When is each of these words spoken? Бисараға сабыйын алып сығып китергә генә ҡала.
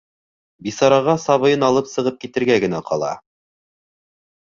Бисараға 0.67 1.15
сабыйын 1.27 1.67
алып 1.69 1.93
сығып 1.93 2.19
китергә 2.25 2.59
генә 2.67 2.83
ҡала. 2.91 3.15